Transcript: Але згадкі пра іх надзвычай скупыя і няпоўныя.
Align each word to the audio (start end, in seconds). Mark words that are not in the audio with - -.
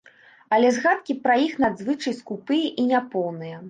Але 0.57 0.71
згадкі 0.77 1.17
пра 1.29 1.37
іх 1.45 1.53
надзвычай 1.67 2.19
скупыя 2.23 2.77
і 2.83 2.93
няпоўныя. 2.93 3.57